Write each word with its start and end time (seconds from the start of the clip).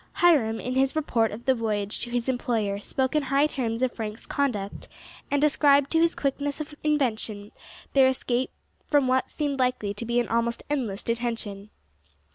Hiram, 0.13 0.59
in 0.59 0.73
his 0.73 0.95
report 0.95 1.31
of 1.31 1.45
the 1.45 1.53
voyage 1.53 1.99
to 1.99 2.09
his 2.09 2.27
employer, 2.27 2.79
spoke 2.79 3.13
in 3.15 3.21
high 3.21 3.45
terms 3.45 3.83
of 3.83 3.91
Frank's 3.91 4.25
conduct, 4.25 4.87
and 5.29 5.43
ascribed 5.43 5.91
to 5.91 6.01
his 6.01 6.15
quickness 6.15 6.59
of 6.59 6.73
invention 6.83 7.51
their 7.93 8.07
escape 8.07 8.49
from 8.87 9.07
what 9.07 9.29
seemed 9.29 9.59
likely 9.59 9.93
to 9.93 10.03
be 10.03 10.19
an 10.19 10.27
almost 10.27 10.63
endless 10.71 11.03
detention. 11.03 11.69